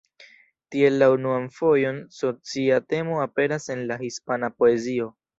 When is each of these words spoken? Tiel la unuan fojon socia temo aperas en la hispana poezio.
Tiel 0.75 0.95
la 1.01 1.09
unuan 1.15 1.43
fojon 1.57 1.99
socia 2.19 2.79
temo 2.93 3.19
aperas 3.25 3.67
en 3.75 3.83
la 3.91 3.99
hispana 4.09 4.51
poezio. 4.63 5.11